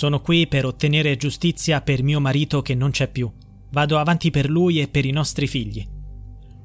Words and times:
Sono 0.00 0.22
qui 0.22 0.46
per 0.46 0.64
ottenere 0.64 1.18
giustizia 1.18 1.82
per 1.82 2.02
mio 2.02 2.20
marito 2.20 2.62
che 2.62 2.74
non 2.74 2.90
c'è 2.90 3.08
più. 3.08 3.30
Vado 3.68 3.98
avanti 3.98 4.30
per 4.30 4.48
lui 4.48 4.80
e 4.80 4.88
per 4.88 5.04
i 5.04 5.10
nostri 5.10 5.46
figli. 5.46 5.86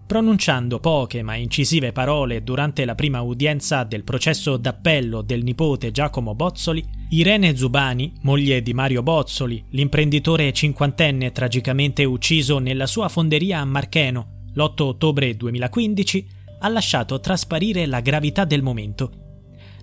Pronunciando 0.07 0.79
poche 0.79 1.21
ma 1.21 1.35
incisive 1.35 1.91
parole 1.91 2.43
durante 2.43 2.85
la 2.85 2.95
prima 2.95 3.19
udienza 3.19 3.83
del 3.83 4.05
processo 4.05 4.55
d'appello 4.55 5.21
del 5.21 5.43
nipote 5.43 5.91
Giacomo 5.91 6.33
Bozzoli, 6.33 6.81
Irene 7.09 7.57
Zubani, 7.57 8.13
moglie 8.21 8.61
di 8.61 8.73
Mario 8.73 9.03
Bozzoli, 9.03 9.61
l'imprenditore 9.71 10.53
cinquantenne 10.53 11.33
tragicamente 11.33 12.05
ucciso 12.05 12.59
nella 12.59 12.87
sua 12.87 13.09
fonderia 13.09 13.59
a 13.59 13.65
Marcheno 13.65 14.43
l'8 14.53 14.81
ottobre 14.83 15.35
2015, 15.35 16.27
ha 16.59 16.69
lasciato 16.69 17.19
trasparire 17.19 17.85
la 17.85 17.99
gravità 17.99 18.45
del 18.45 18.63
momento. 18.63 19.24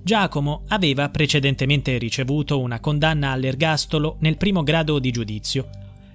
Giacomo 0.05 0.65
aveva 0.69 1.09
precedentemente 1.11 1.97
ricevuto 1.97 2.59
una 2.59 2.81
condanna 2.81 3.31
all'ergastolo 3.31 4.17
nel 4.19 4.37
primo 4.37 4.65
grado 4.65 4.99
di 4.99 5.13
giudizio. 5.13 5.69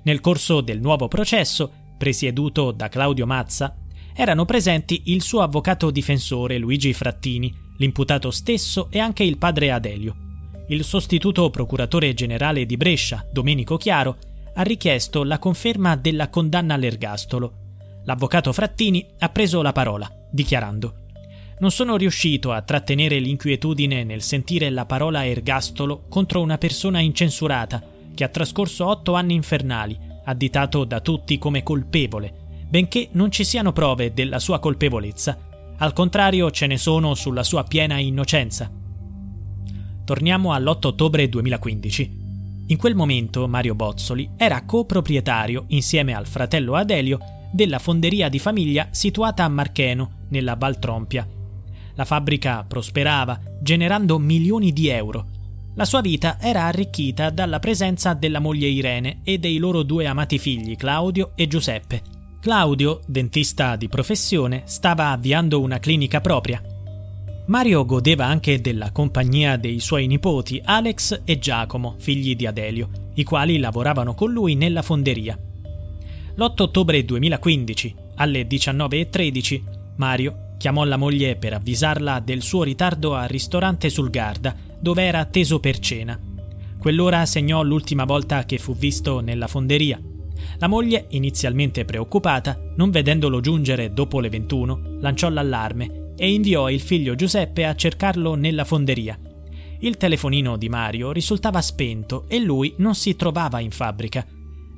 Nel 0.03 0.20
corso 0.20 0.59
del 0.59 0.81
nuovo 0.81 1.07
processo, 1.07 1.71
presieduto 1.97 2.71
da 2.71 2.89
Claudio 2.89 3.25
Mazza, 3.25 3.73
erano 4.13 4.44
presenti 4.44 5.03
il 5.05 5.21
suo 5.21 5.41
avvocato 5.41 5.89
difensore 5.89 6.58
Luigi 6.58 6.91
Frattini, 6.91 7.53
l'imputato 7.77 8.30
stesso 8.30 8.88
e 8.89 8.99
anche 8.99 9.23
il 9.23 9.38
padre 9.38 9.71
Adelio. 9.71 10.16
Il 10.67 10.83
sostituto 10.83 11.49
procuratore 11.49 12.13
generale 12.13 12.66
di 12.66 12.75
Brescia, 12.75 13.25
Domenico 13.31 13.77
Chiaro, 13.77 14.17
ha 14.53 14.63
richiesto 14.63 15.23
la 15.23 15.39
conferma 15.39 15.95
della 15.95 16.30
condanna 16.30 16.73
all'ergastolo. 16.73 17.53
L'avvocato 18.03 18.52
Frattini 18.52 19.05
ha 19.19 19.30
preso 19.30 19.61
la 19.61 19.72
parola, 19.72 20.11
dichiarando 20.30 21.05
Non 21.59 21.71
sono 21.71 21.97
riuscito 21.97 22.52
a 22.52 22.61
trattenere 22.61 23.20
l'inquietudine 23.20 24.03
nel 24.03 24.21
sentire 24.21 24.70
la 24.70 24.85
parola 24.85 25.25
ergastolo 25.25 26.05
contro 26.07 26.41
una 26.41 26.57
persona 26.57 26.99
incensurata 26.99 27.83
che 28.13 28.23
ha 28.23 28.30
trascorso 28.30 28.85
otto 28.88 29.13
anni 29.13 29.33
infernali, 29.33 29.97
additato 30.25 30.83
da 30.83 30.99
tutti 30.99 31.38
come 31.38 31.63
colpevole 31.63 32.45
benché 32.69 33.09
non 33.11 33.31
ci 33.31 33.44
siano 33.44 33.72
prove 33.72 34.13
della 34.13 34.39
sua 34.39 34.59
colpevolezza. 34.59 35.38
Al 35.78 35.94
contrario, 35.94 36.52
ce 36.52 36.67
ne 36.67 36.78
sono 36.78 37.13
sulla 37.13 37.44
sua 37.44 37.63
piena 37.63 37.97
innocenza. 37.97 38.69
Torniamo 40.03 40.53
all'8 40.53 40.88
ottobre 40.88 41.30
2015. 41.30 42.25
In 42.67 42.78
quel 42.78 42.95
momento 42.95 43.47
Mario 43.47 43.75
Bozzoli 43.75 44.31
era 44.35 44.63
coproprietario, 44.66 45.66
insieme 45.67 46.13
al 46.13 46.28
fratello 46.28 46.75
Adelio, 46.75 47.19
della 47.52 47.80
fonderia 47.80 48.28
di 48.28 48.39
famiglia 48.39 48.88
situata 48.91 49.44
a 49.44 49.50
Marcheno, 49.50 50.25
nella 50.30 50.55
Val 50.55 50.80
Trompia. 50.80 51.25
La 51.98 52.06
fabbrica 52.06 52.64
prosperava, 52.64 53.40
generando 53.59 54.17
milioni 54.20 54.72
di 54.72 54.88
euro. 54.88 55.26
La 55.76 55.86
sua 55.86 56.02
vita 56.02 56.38
era 56.40 56.64
arricchita 56.64 57.30
dalla 57.30 57.59
presenza 57.59 58.14
della 58.14 58.40
moglie 58.40 58.67
Irene 58.67 59.20
e 59.23 59.40
dei 59.40 59.58
loro 59.58 59.84
due 59.84 60.08
amati 60.08 60.38
figli 60.38 60.75
Claudio 60.75 61.31
e 61.36 61.48
Giuseppe, 61.48 62.02
Claudio, 62.40 63.02
dentista 63.08 63.75
di 63.75 63.90
professione, 63.90 64.62
stava 64.66 65.09
avviando 65.09 65.59
una 65.59 65.80
clinica 65.80 66.22
propria. 66.22 66.62
Mario 67.48 67.84
godeva 67.84 68.25
anche 68.25 68.62
della 68.62 68.92
compagnia 68.92 69.58
dei 69.58 69.80
suoi 69.80 70.06
nipoti 70.06 70.62
Alex 70.64 71.23
e 71.25 71.40
Giacomo, 71.40 71.95
figli 71.98 72.36
di 72.36 72.45
Adelio, 72.45 73.12
i 73.16 73.23
quali 73.23 73.58
lavoravano 73.58 74.14
con 74.14 74.31
lui 74.31 74.56
nella 74.56 74.81
fonderia. 74.81 75.38
L'8 76.36 76.62
ottobre 76.62 77.03
2015, 77.03 77.95
alle 78.16 78.48
19.13, 78.48 79.62
Mario 79.95 80.47
chiamò 80.58 80.83
la 80.83 80.97
moglie 80.97 81.36
per 81.36 81.53
avvisarla 81.53 82.19
del 82.19 82.41
suo 82.41 82.63
ritardo 82.63 83.16
al 83.16 83.27
ristorante 83.27 83.89
sul 83.89 84.09
Garda, 84.09 84.55
dove 84.80 85.03
era 85.03 85.19
atteso 85.19 85.59
per 85.59 85.80
cena. 85.80 86.19
Quell'ora 86.80 87.25
segnò 87.25 87.63
l'ultima 87.63 88.05
volta 88.05 88.45
che 88.45 88.58
fu 88.58 88.75
visto 88.75 89.19
nella 89.19 89.47
fonderia. 89.47 90.00
La 90.59 90.67
moglie, 90.67 91.05
inizialmente 91.09 91.85
preoccupata, 91.85 92.59
non 92.75 92.89
vedendolo 92.89 93.39
giungere 93.39 93.94
dopo 93.94 94.19
le 94.19 94.30
21, 94.30 94.97
lanciò 95.00 95.29
l'allarme 95.29 96.13
e 96.18 96.31
inviò 96.31 96.69
il 96.69 96.81
figlio 96.81 97.16
Giuseppe 97.16 97.66
a 97.66 97.75
cercarlo 97.75 98.35
nella 98.35 98.63
fonderia. 98.63 99.18
Il 99.79 99.97
telefonino 99.97 100.57
di 100.57 100.69
Mario 100.69 101.12
risultava 101.12 101.62
spento 101.62 102.25
e 102.28 102.39
lui 102.39 102.74
non 102.78 102.95
si 102.95 103.16
trovava 103.16 103.59
in 103.59 103.69
fabbrica. 103.69 104.25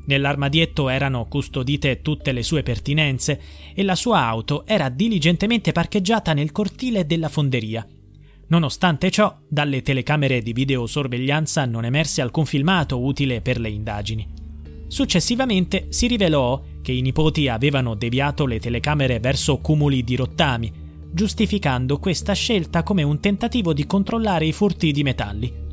Nell'armadietto 0.09 0.89
erano 0.89 1.27
custodite 1.27 2.01
tutte 2.01 2.31
le 2.31 2.41
sue 2.41 2.63
pertinenze 2.63 3.39
e 3.75 3.83
la 3.83 3.93
sua 3.93 4.25
auto 4.25 4.65
era 4.65 4.89
diligentemente 4.89 5.71
parcheggiata 5.71 6.33
nel 6.33 6.51
cortile 6.51 7.05
della 7.05 7.29
fonderia. 7.29 7.85
Nonostante 8.47 9.11
ciò, 9.11 9.37
dalle 9.47 9.83
telecamere 9.83 10.41
di 10.41 10.51
videosorveglianza 10.51 11.63
non 11.65 11.85
emerse 11.85 12.21
alcun 12.21 12.47
filmato 12.47 12.99
utile 12.99 13.41
per 13.41 13.59
le 13.59 13.69
indagini. 13.69 14.27
Successivamente 14.87 15.85
si 15.89 16.07
rivelò 16.07 16.59
che 16.81 16.91
i 16.91 17.01
nipoti 17.01 17.47
avevano 17.47 17.93
deviato 17.93 18.47
le 18.47 18.59
telecamere 18.59 19.19
verso 19.19 19.59
cumuli 19.59 20.03
di 20.03 20.15
rottami, 20.15 20.73
giustificando 21.11 21.99
questa 21.99 22.33
scelta 22.33 22.81
come 22.81 23.03
un 23.03 23.19
tentativo 23.19 23.73
di 23.73 23.85
controllare 23.85 24.47
i 24.47 24.53
furti 24.53 24.91
di 24.91 25.03
metalli. 25.03 25.68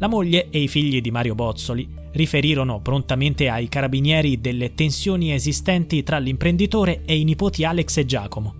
La 0.00 0.08
moglie 0.08 0.48
e 0.50 0.60
i 0.60 0.66
figli 0.68 1.00
di 1.00 1.12
Mario 1.12 1.34
Bozzoli 1.36 1.88
riferirono 2.10 2.80
prontamente 2.80 3.48
ai 3.48 3.68
carabinieri 3.68 4.40
delle 4.40 4.74
tensioni 4.74 5.32
esistenti 5.32 6.02
tra 6.02 6.18
l'imprenditore 6.18 7.02
e 7.04 7.16
i 7.16 7.22
nipoti 7.22 7.64
Alex 7.64 7.98
e 7.98 8.04
Giacomo. 8.04 8.54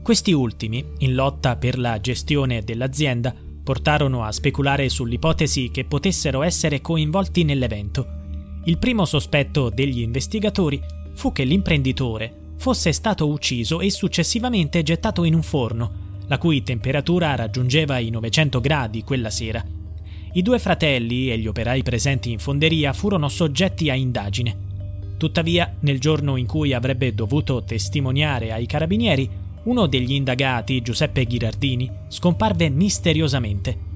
Questi 0.00 0.32
ultimi, 0.32 0.84
in 0.98 1.14
lotta 1.14 1.56
per 1.56 1.76
la 1.78 2.00
gestione 2.00 2.62
dell'azienda, 2.62 3.34
portarono 3.64 4.22
a 4.22 4.30
speculare 4.30 4.88
sull'ipotesi 4.88 5.70
che 5.72 5.84
potessero 5.84 6.42
essere 6.42 6.80
coinvolti 6.80 7.42
nell'evento 7.44 8.20
il 8.64 8.78
primo 8.78 9.04
sospetto 9.04 9.70
degli 9.70 10.00
investigatori 10.00 10.80
fu 11.14 11.32
che 11.32 11.42
l'imprenditore 11.42 12.32
fosse 12.58 12.92
stato 12.92 13.28
ucciso 13.28 13.80
e 13.80 13.90
successivamente 13.90 14.84
gettato 14.84 15.24
in 15.24 15.34
un 15.34 15.42
forno, 15.42 16.20
la 16.28 16.38
cui 16.38 16.62
temperatura 16.62 17.34
raggiungeva 17.34 17.98
i 17.98 18.10
900 18.10 18.60
gradi 18.60 19.02
quella 19.02 19.30
sera. 19.30 19.64
I 20.34 20.42
due 20.42 20.58
fratelli 20.58 21.30
e 21.30 21.38
gli 21.38 21.46
operai 21.46 21.82
presenti 21.82 22.30
in 22.30 22.38
fonderia 22.38 22.92
furono 22.92 23.28
soggetti 23.28 23.90
a 23.90 23.94
indagine. 23.94 24.70
Tuttavia, 25.16 25.74
nel 25.80 26.00
giorno 26.00 26.36
in 26.36 26.46
cui 26.46 26.72
avrebbe 26.72 27.14
dovuto 27.14 27.62
testimoniare 27.64 28.52
ai 28.52 28.66
carabinieri, 28.66 29.28
uno 29.64 29.86
degli 29.86 30.12
indagati, 30.12 30.82
Giuseppe 30.82 31.24
Ghirardini, 31.24 31.90
scomparve 32.08 32.68
misteriosamente 32.70 33.90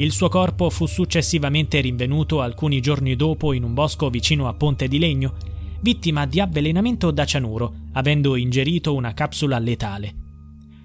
il 0.00 0.12
suo 0.12 0.28
corpo 0.28 0.70
fu 0.70 0.86
successivamente 0.86 1.80
rinvenuto 1.80 2.40
alcuni 2.40 2.80
giorni 2.80 3.16
dopo 3.16 3.52
in 3.52 3.64
un 3.64 3.74
bosco 3.74 4.10
vicino 4.10 4.46
a 4.46 4.54
Ponte 4.54 4.86
di 4.86 4.96
Legno, 4.96 5.34
vittima 5.80 6.24
di 6.24 6.38
avvelenamento 6.38 7.10
da 7.10 7.24
cianuro, 7.24 7.74
avendo 7.94 8.36
ingerito 8.36 8.94
una 8.94 9.12
capsula 9.12 9.58
letale. 9.58 10.14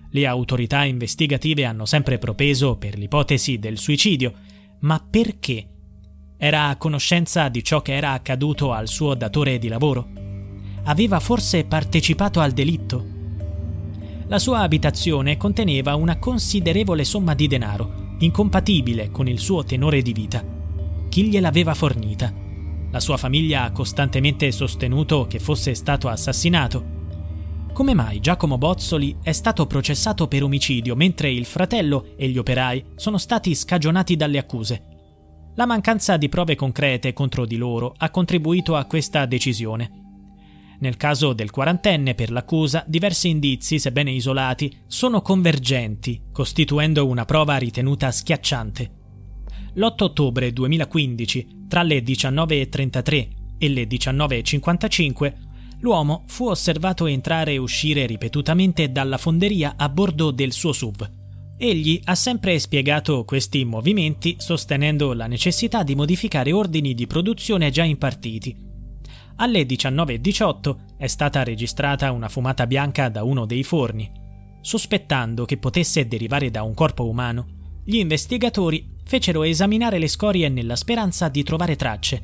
Le 0.09 0.25
autorità 0.25 0.83
investigative 0.85 1.63
hanno 1.63 1.85
sempre 1.85 2.17
propeso 2.17 2.75
per 2.75 2.97
l'ipotesi 2.97 3.59
del 3.59 3.77
suicidio, 3.77 4.33
ma 4.83 5.01
perché? 5.07 5.67
Era 6.37 6.67
a 6.67 6.75
conoscenza 6.75 7.47
di 7.47 7.63
ciò 7.63 7.81
che 7.81 7.93
era 7.93 8.11
accaduto 8.11 8.73
al 8.73 8.87
suo 8.87 9.13
datore 9.13 9.57
di 9.57 9.69
lavoro? 9.69 10.09
Aveva 10.83 11.19
forse 11.21 11.63
partecipato 11.63 12.41
al 12.41 12.51
delitto? 12.51 13.05
La 14.27 14.39
sua 14.39 14.59
abitazione 14.59 15.37
conteneva 15.37 15.95
una 15.95 16.17
considerevole 16.17 17.05
somma 17.05 17.33
di 17.33 17.47
denaro, 17.47 18.15
incompatibile 18.19 19.09
con 19.09 19.27
il 19.27 19.39
suo 19.39 19.63
tenore 19.63 20.01
di 20.01 20.11
vita. 20.11 20.43
Chi 21.07 21.27
gliel'aveva 21.27 21.73
fornita? 21.73 22.33
La 22.91 22.99
sua 22.99 23.15
famiglia 23.15 23.63
ha 23.63 23.71
costantemente 23.71 24.51
sostenuto 24.51 25.27
che 25.27 25.39
fosse 25.39 25.75
stato 25.75 26.09
assassinato. 26.09 26.92
Come 27.73 27.95
mai 27.95 28.19
Giacomo 28.19 28.59
Bozzoli 28.59 29.17
è 29.23 29.31
stato 29.31 29.65
processato 29.65 30.27
per 30.27 30.43
omicidio 30.43 30.95
mentre 30.95 31.31
il 31.31 31.43
fratello 31.43 32.13
e 32.15 32.29
gli 32.29 32.37
operai 32.37 32.85
sono 32.95 33.17
stati 33.17 33.55
scagionati 33.55 34.15
dalle 34.15 34.37
accuse? 34.37 34.83
La 35.55 35.65
mancanza 35.65 36.17
di 36.17 36.29
prove 36.29 36.53
concrete 36.53 37.13
contro 37.13 37.47
di 37.47 37.57
loro 37.57 37.95
ha 37.97 38.11
contribuito 38.11 38.75
a 38.75 38.85
questa 38.85 39.25
decisione. 39.25 39.89
Nel 40.81 40.97
caso 40.97 41.33
del 41.33 41.49
quarantenne, 41.49 42.13
per 42.13 42.29
l'accusa, 42.29 42.83
diversi 42.85 43.29
indizi, 43.29 43.79
sebbene 43.79 44.11
isolati, 44.11 44.71
sono 44.85 45.23
convergenti, 45.23 46.25
costituendo 46.31 47.07
una 47.07 47.25
prova 47.25 47.57
ritenuta 47.57 48.11
schiacciante. 48.11 48.91
L'8 49.73 50.03
ottobre 50.03 50.53
2015, 50.53 51.65
tra 51.67 51.81
le 51.81 52.03
19.33 52.03 53.27
e 53.57 53.69
le 53.69 53.87
19.55, 53.87 55.33
l'uomo 55.83 56.23
fu 56.27 56.47
osservato 56.47 57.05
entrare 57.05 57.53
e 57.53 57.57
uscire 57.57 58.05
ripetutamente 58.05 58.91
dalla 58.91 59.17
fonderia 59.17 59.75
a 59.77 59.87
bordo 59.87 60.31
del 60.31 60.51
suo 60.51 60.73
SUV. 60.73 61.09
Egli 61.57 62.01
ha 62.05 62.15
sempre 62.15 62.59
spiegato 62.59 63.23
questi 63.23 63.63
movimenti 63.63 64.35
sostenendo 64.39 65.13
la 65.13 65.27
necessità 65.27 65.83
di 65.83 65.95
modificare 65.95 66.51
ordini 66.51 66.93
di 66.93 67.07
produzione 67.07 67.69
già 67.69 67.83
impartiti 67.83 68.71
alle 69.37 69.63
19.18 69.63 70.75
è 70.97 71.07
stata 71.07 71.43
registrata 71.43 72.11
una 72.11 72.29
fumata 72.29 72.67
bianca 72.67 73.09
da 73.09 73.23
uno 73.23 73.45
dei 73.45 73.63
forni. 73.63 74.09
Sospettando 74.61 75.45
che 75.45 75.57
potesse 75.57 76.07
derivare 76.07 76.51
da 76.51 76.63
un 76.63 76.73
corpo 76.73 77.07
umano, 77.07 77.47
gli 77.83 77.97
investigatori 77.97 78.91
fecero 79.03 79.43
esaminare 79.43 79.97
le 79.97 80.07
scorie 80.07 80.49
nella 80.49 80.75
speranza 80.75 81.29
di 81.29 81.43
trovare 81.43 81.75
tracce. 81.75 82.21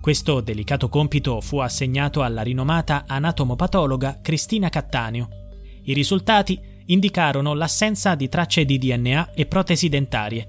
Questo 0.00 0.40
delicato 0.40 0.88
compito 0.88 1.42
fu 1.42 1.58
assegnato 1.58 2.22
alla 2.22 2.40
rinomata 2.40 3.04
anatomopatologa 3.06 4.20
Cristina 4.22 4.70
Cattaneo. 4.70 5.28
I 5.82 5.92
risultati 5.92 6.58
indicarono 6.86 7.52
l'assenza 7.52 8.14
di 8.14 8.26
tracce 8.30 8.64
di 8.64 8.78
DNA 8.78 9.32
e 9.34 9.44
protesi 9.44 9.90
dentarie. 9.90 10.48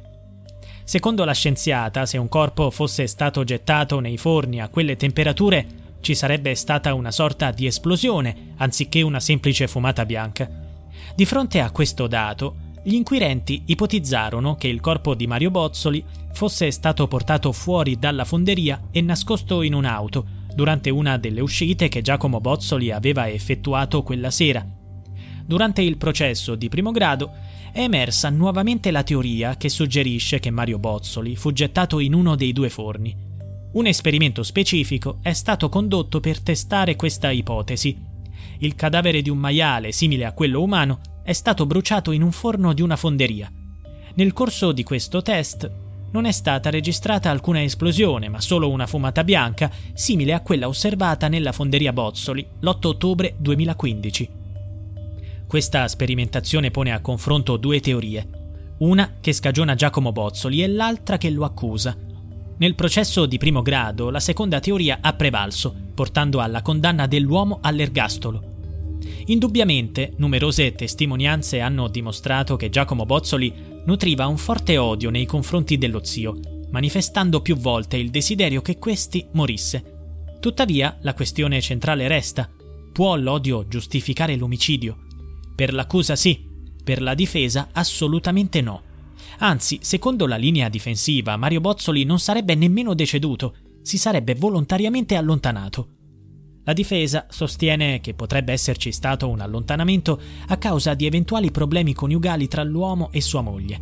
Secondo 0.86 1.26
la 1.26 1.34
scienziata, 1.34 2.06
se 2.06 2.18
un 2.18 2.30
corpo 2.30 2.72
fosse 2.72 3.08
stato 3.08 3.44
gettato 3.44 4.00
nei 4.00 4.18
forni 4.18 4.62
a 4.62 4.70
quelle 4.70 4.96
temperature, 4.96 5.68
ci 6.00 6.16
sarebbe 6.16 6.56
stata 6.56 6.94
una 6.94 7.12
sorta 7.12 7.52
di 7.52 7.66
esplosione 7.66 8.54
anziché 8.56 9.02
una 9.02 9.20
semplice 9.20 9.68
fumata 9.68 10.06
bianca. 10.06 10.50
Di 11.14 11.26
fronte 11.26 11.60
a 11.60 11.72
questo 11.72 12.08
dato, 12.08 12.56
gli 12.84 12.94
inquirenti 12.94 13.64
ipotizzarono 13.66 14.56
che 14.56 14.70
il 14.70 14.80
corpo 14.80 15.14
di 15.14 15.28
Mario 15.28 15.52
Bozzoli 15.52 16.04
fosse 16.34 16.72
stato 16.72 17.08
portato 17.08 17.52
fuori 17.52 17.98
dalla 17.98 18.26
fonderia 18.26 18.88
e 18.92 19.02
nascosto 19.02 19.62
in 19.62 19.74
un'auto 19.74 20.40
durante 20.54 20.90
una 20.90 21.18
delle 21.18 21.42
uscite 21.42 21.88
che 21.88 22.02
Giacomo 22.02 22.40
Bozzoli 22.40 22.92
aveva 22.92 23.30
effettuato 23.30 24.04
quella 24.04 24.32
sera. 24.32 24.66
Durante 25.46 25.82
il 25.82 25.98
processo 25.98 26.56
di 26.56 26.70
primo 26.70 26.92
grado 26.92 27.32
è 27.72 27.82
emersa 27.82 28.30
nuovamente 28.30 28.92
la 28.92 29.04
teoria 29.04 29.56
che 29.58 29.70
suggerisce 29.70 30.40
che 30.40 30.50
Mario 30.50 30.80
Bozzoli 30.80 31.36
fu 31.36 31.52
gettato 31.52 32.00
in 32.00 32.14
uno 32.14 32.36
dei 32.36 32.54
due 32.54 32.70
forni. 32.70 33.16
Un 33.74 33.86
esperimento 33.86 34.44
specifico 34.44 35.20
è 35.22 35.32
stato 35.34 35.70
condotto 35.70 36.20
per 36.20 36.42
testare 36.42 36.96
questa 36.96 37.32
ipotesi. 37.32 37.98
Il 38.60 38.76
cadavere 38.76 39.22
di 39.22 39.30
un 39.30 39.38
maiale 39.38 39.92
simile 39.92 40.26
a 40.26 40.34
quello 40.34 40.62
umano 40.62 41.00
è 41.24 41.34
stato 41.34 41.66
bruciato 41.66 42.12
in 42.12 42.22
un 42.22 42.32
forno 42.32 42.74
di 42.74 42.82
una 42.82 42.98
fonderia. 42.98 43.50
Nel 44.16 44.34
corso 44.34 44.74
di 44.74 44.84
questo 44.84 45.22
test 45.22 45.81
non 46.12 46.26
è 46.26 46.32
stata 46.32 46.70
registrata 46.70 47.30
alcuna 47.30 47.64
esplosione, 47.64 48.30
ma 48.30 48.42
solo 48.42 48.70
una 48.70 48.88
fumata 48.88 49.24
bianca 49.24 49.72
simile 49.94 50.34
a 50.34 50.42
quella 50.42 50.68
osservata 50.68 51.28
nella 51.28 51.52
fonderia 51.52 51.94
Bozzoli 51.94 52.46
l'8 52.60 52.88
ottobre 52.88 53.36
2015. 53.38 54.30
Questa 55.48 55.88
sperimentazione 55.88 56.72
pone 56.72 56.94
a 56.94 57.02
confronto 57.02 57.58
due 57.58 57.80
teorie, 57.80 58.28
una 58.80 59.18
che 59.20 59.34
scagiona 59.34 59.76
Giacomo 59.76 60.12
Bozzoli 60.12 60.64
e 60.64 60.68
l'altra 60.68 61.18
che 61.18 61.30
lo 61.30 61.44
accusa. 61.44 61.96
Nel 62.58 62.76
processo 62.76 63.26
di 63.26 63.38
primo 63.38 63.62
grado 63.62 64.10
la 64.10 64.20
seconda 64.20 64.60
teoria 64.60 65.00
ha 65.02 65.14
prevalso, 65.14 65.76
portando 65.94 66.40
alla 66.40 66.62
condanna 66.62 67.08
dell'uomo 67.08 67.60
all'ergastolo. 67.62 68.50
Indubbiamente, 69.26 70.14
numerose 70.18 70.74
testimonianze 70.74 71.60
hanno 71.60 71.88
dimostrato 71.88 72.56
che 72.56 72.70
Giacomo 72.70 73.06
Bozzoli 73.06 73.71
nutriva 73.86 74.28
un 74.28 74.38
forte 74.38 74.78
odio 74.78 75.10
nei 75.10 75.26
confronti 75.26 75.78
dello 75.78 76.04
zio, 76.04 76.40
manifestando 76.72 77.42
più 77.42 77.56
volte 77.58 77.98
il 77.98 78.10
desiderio 78.10 78.62
che 78.62 78.78
questi 78.78 79.28
morisse. 79.34 80.38
Tuttavia, 80.40 80.98
la 81.02 81.14
questione 81.14 81.62
centrale 81.62 82.08
resta: 82.08 82.50
può 82.92 83.16
l'odio 83.16 83.68
giustificare 83.68 84.36
l'omicidio? 84.36 84.98
Per 85.56 85.74
l'accusa 85.74 86.16
sì, 86.16 86.48
per 86.84 87.02
la 87.02 87.14
difesa 87.14 87.70
assolutamente 87.72 88.62
no. 88.62 88.82
Anzi, 89.40 89.80
secondo 89.82 90.26
la 90.28 90.38
linea 90.38 90.70
difensiva, 90.70 91.38
Mario 91.38 91.62
Bozzoli 91.62 92.04
non 92.04 92.20
sarebbe 92.20 92.56
nemmeno 92.56 92.94
deceduto, 92.94 93.56
si 93.82 93.98
sarebbe 93.98 94.36
volontariamente 94.36 95.16
allontanato. 95.16 95.88
La 96.64 96.74
difesa 96.74 97.26
sostiene 97.30 98.02
che 98.02 98.14
potrebbe 98.14 98.52
esserci 98.52 98.92
stato 98.92 99.28
un 99.28 99.40
allontanamento 99.40 100.22
a 100.48 100.58
causa 100.58 100.94
di 100.94 101.08
eventuali 101.08 101.50
problemi 101.50 101.94
coniugali 101.94 102.48
tra 102.48 102.64
l'uomo 102.64 103.10
e 103.12 103.20
sua 103.20 103.42
moglie. 103.42 103.82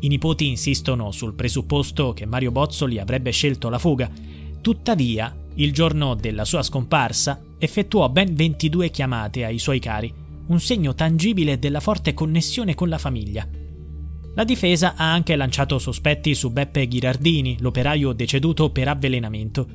I 0.00 0.08
nipoti 0.08 0.48
insistono 0.48 1.10
sul 1.10 1.34
presupposto 1.34 2.12
che 2.14 2.24
Mario 2.24 2.52
Bozzoli 2.52 2.98
avrebbe 2.98 3.32
scelto 3.32 3.68
la 3.68 3.78
fuga, 3.78 4.10
tuttavia, 4.60 5.34
il 5.54 5.72
giorno 5.72 6.14
della 6.14 6.44
sua 6.44 6.62
scomparsa, 6.62 7.42
effettuò 7.58 8.08
ben 8.08 8.34
22 8.34 8.90
chiamate 8.90 9.44
ai 9.44 9.58
suoi 9.58 9.78
cari, 9.78 10.12
un 10.46 10.60
segno 10.60 10.94
tangibile 10.94 11.58
della 11.58 11.80
forte 11.80 12.14
connessione 12.14 12.74
con 12.74 12.88
la 12.88 12.98
famiglia. 12.98 13.46
La 14.34 14.44
difesa 14.44 14.94
ha 14.96 15.12
anche 15.12 15.34
lanciato 15.34 15.78
sospetti 15.78 16.34
su 16.34 16.50
Beppe 16.50 16.86
Ghirardini, 16.86 17.56
l'operaio 17.60 18.12
deceduto 18.12 18.70
per 18.70 18.88
avvelenamento. 18.88 19.66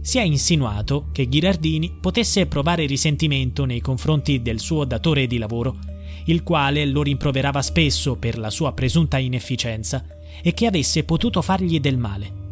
Si 0.00 0.18
è 0.18 0.22
insinuato 0.22 1.08
che 1.12 1.28
Ghirardini 1.28 1.98
potesse 2.00 2.46
provare 2.46 2.86
risentimento 2.86 3.64
nei 3.64 3.80
confronti 3.80 4.40
del 4.40 4.60
suo 4.60 4.84
datore 4.84 5.26
di 5.26 5.38
lavoro, 5.38 5.76
il 6.26 6.42
quale 6.42 6.86
lo 6.86 7.02
rimproverava 7.02 7.60
spesso 7.62 8.16
per 8.16 8.38
la 8.38 8.50
sua 8.50 8.72
presunta 8.72 9.18
inefficienza 9.18 10.04
e 10.42 10.54
che 10.54 10.66
avesse 10.66 11.04
potuto 11.04 11.42
fargli 11.42 11.80
del 11.80 11.98
male. 11.98 12.46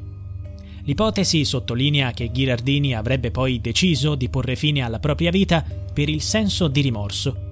L'ipotesi 0.84 1.44
sottolinea 1.44 2.12
che 2.12 2.30
Ghirardini 2.30 2.94
avrebbe 2.94 3.30
poi 3.30 3.60
deciso 3.60 4.14
di 4.14 4.28
porre 4.28 4.54
fine 4.54 4.82
alla 4.82 5.00
propria 5.00 5.30
vita 5.30 5.64
per 5.92 6.08
il 6.08 6.22
senso 6.22 6.68
di 6.68 6.80
rimorso. 6.80 7.44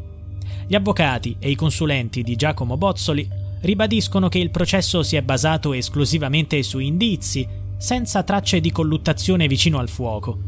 Gli 0.66 0.74
avvocati 0.74 1.36
e 1.38 1.50
i 1.50 1.56
consulenti 1.56 2.22
di 2.22 2.36
Giacomo 2.36 2.76
Bozzoli 2.76 3.28
ribadiscono 3.62 4.28
che 4.28 4.38
il 4.38 4.50
processo 4.50 5.02
si 5.02 5.16
è 5.16 5.22
basato 5.22 5.72
esclusivamente 5.72 6.62
su 6.62 6.78
indizi, 6.78 7.46
senza 7.84 8.22
tracce 8.22 8.60
di 8.60 8.72
colluttazione 8.72 9.46
vicino 9.46 9.78
al 9.78 9.90
fuoco. 9.90 10.38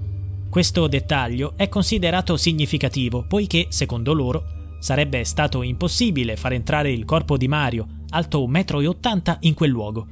Questo 0.49 0.87
dettaglio 0.87 1.53
è 1.57 1.69
considerato 1.69 2.39
significativo 2.39 3.27
poiché, 3.29 3.67
secondo 3.69 4.15
loro, 4.15 4.79
sarebbe 4.79 5.23
stato 5.25 5.61
impossibile 5.61 6.37
far 6.37 6.55
entrare 6.55 6.91
il 6.91 7.05
corpo 7.05 7.37
di 7.37 7.47
Mario, 7.47 8.05
alto 8.09 8.41
1,80 8.49 9.33
m, 9.33 9.37
in 9.41 9.53
quel 9.53 9.69
luogo. 9.69 10.07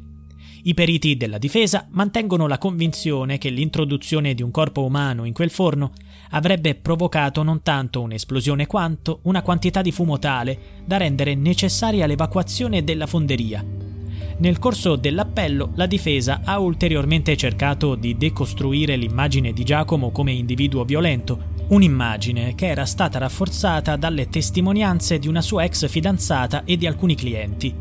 I 0.65 0.75
periti 0.75 1.17
della 1.17 1.39
difesa 1.39 1.87
mantengono 1.93 2.47
la 2.47 2.59
convinzione 2.59 3.39
che 3.39 3.49
l'introduzione 3.49 4.35
di 4.35 4.43
un 4.43 4.51
corpo 4.51 4.85
umano 4.85 5.25
in 5.25 5.33
quel 5.33 5.49
forno 5.49 5.93
avrebbe 6.33 6.75
provocato 6.75 7.43
non 7.43 7.63
tanto 7.63 8.03
un'esplosione 8.03 8.67
quanto 8.67 9.21
una 9.23 9.41
quantità 9.41 9.81
di 9.81 9.93
fumo 9.93 10.19
tale 10.19 10.83
da 10.85 10.99
rendere 10.99 11.35
necessaria 11.35 12.05
l'evacuazione 12.05 12.85
della 12.85 13.07
fonderia. 13.07 13.84
Nel 14.37 14.59
corso 14.59 14.97
dell'appello 14.97 15.71
la 15.77 15.87
difesa 15.87 16.41
ha 16.45 16.59
ulteriormente 16.59 17.37
cercato 17.37 17.95
di 17.95 18.17
decostruire 18.17 18.97
l'immagine 18.97 19.53
di 19.53 19.63
Giacomo 19.65 20.11
come 20.11 20.33
individuo 20.33 20.85
violento, 20.85 21.53
un'immagine 21.69 22.57
che 22.57 22.67
era 22.67 22.85
stata 22.85 23.19
rafforzata 23.19 23.95
dalle 23.97 24.29
testimonianze 24.29 25.21
di 25.21 25.29
una 25.29 25.41
sua 25.41 25.63
ex 25.63 25.89
fidanzata 25.89 26.65
e 26.65 26.77
di 26.77 26.87
alcuni 26.87 27.15
clienti. 27.15 27.73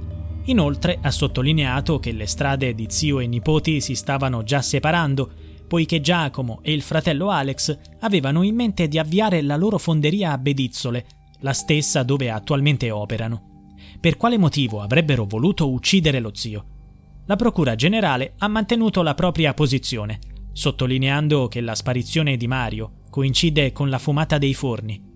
Inoltre 0.46 1.00
ha 1.02 1.10
sottolineato 1.10 2.00
che 2.00 2.12
le 2.12 2.28
strade 2.28 2.76
di 2.76 2.86
zio 2.90 3.20
e 3.20 3.26
nipoti 3.26 3.82
si 3.82 3.96
stavano 3.96 4.44
già 4.44 4.62
separando, 4.62 5.32
poiché 5.68 6.02
Giacomo 6.02 6.60
e 6.62 6.72
il 6.72 6.84
fratello 6.84 7.30
Alex 7.30 7.76
avevano 8.02 8.44
in 8.44 8.54
mente 8.54 8.88
di 8.88 9.00
avviare 9.00 9.42
la 9.42 9.56
loro 9.56 9.80
fonderia 9.80 10.34
a 10.34 10.38
Bedizzole, 10.38 11.06
la 11.40 11.54
stessa 11.54 12.04
dove 12.04 12.30
attualmente 12.30 12.92
operano. 12.92 13.53
Per 14.04 14.18
quale 14.18 14.38
motivo 14.38 14.82
avrebbero 14.82 15.24
voluto 15.24 15.72
uccidere 15.72 16.20
lo 16.20 16.32
zio? 16.34 16.66
La 17.26 17.38
Procura 17.38 17.76
Generale 17.76 18.34
ha 18.40 18.50
mantenuto 18.50 19.02
la 19.02 19.14
propria 19.14 19.54
posizione, 19.54 20.20
sottolineando 20.52 21.48
che 21.48 21.62
la 21.62 21.74
sparizione 21.74 22.36
di 22.36 22.46
Mario 22.46 22.96
coincide 23.10 23.72
con 23.72 23.90
la 23.90 24.00
fumata 24.00 24.38
dei 24.38 24.54
forni 24.54 25.12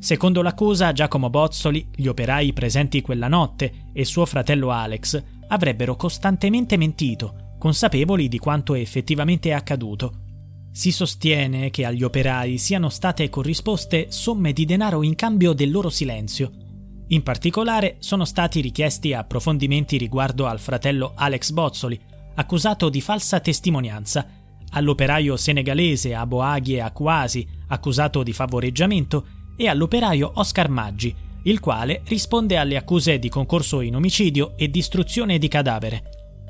Secondo 0.00 0.42
l'accusa, 0.42 0.92
Giacomo 0.92 1.30
Bozzoli, 1.30 1.88
gli 1.94 2.08
operai 2.08 2.52
presenti 2.52 3.00
quella 3.00 3.26
notte 3.26 3.86
e 3.94 4.04
suo 4.04 4.26
fratello 4.26 4.70
Alex 4.70 5.24
avrebbero 5.48 5.96
costantemente 5.96 6.76
mentito, 6.76 7.54
consapevoli 7.58 8.28
di 8.28 8.36
quanto 8.38 8.74
effettivamente 8.74 9.54
accaduto. 9.54 10.24
Si 10.72 10.92
sostiene 10.92 11.70
che 11.70 11.86
agli 11.86 12.02
operai 12.02 12.58
siano 12.58 12.90
state 12.90 13.30
corrisposte 13.30 14.08
somme 14.10 14.52
di 14.52 14.66
denaro 14.66 15.02
in 15.02 15.14
cambio 15.14 15.54
del 15.54 15.70
loro 15.70 15.88
silenzio. 15.88 16.65
In 17.08 17.22
particolare 17.22 17.96
sono 18.00 18.24
stati 18.24 18.60
richiesti 18.60 19.12
approfondimenti 19.12 19.96
riguardo 19.96 20.46
al 20.46 20.58
fratello 20.58 21.12
Alex 21.14 21.50
Bozzoli, 21.50 21.98
accusato 22.34 22.88
di 22.88 23.00
falsa 23.00 23.38
testimonianza, 23.38 24.26
all'operaio 24.70 25.36
senegalese 25.36 26.14
Aboaghi 26.14 26.80
Akwasi, 26.80 27.46
accusato 27.68 28.24
di 28.24 28.32
favoreggiamento, 28.32 29.26
e 29.56 29.68
all'operaio 29.68 30.32
Oscar 30.34 30.68
Maggi, 30.68 31.14
il 31.44 31.60
quale 31.60 32.02
risponde 32.06 32.56
alle 32.56 32.76
accuse 32.76 33.20
di 33.20 33.28
concorso 33.28 33.80
in 33.80 33.94
omicidio 33.94 34.56
e 34.56 34.68
distruzione 34.68 35.38
di 35.38 35.46
cadavere. 35.46 36.02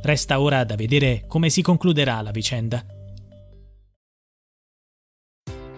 Resta 0.02 0.40
ora 0.40 0.64
da 0.64 0.74
vedere 0.74 1.24
come 1.26 1.50
si 1.50 1.60
concluderà 1.60 2.22
la 2.22 2.30
vicenda. 2.30 2.82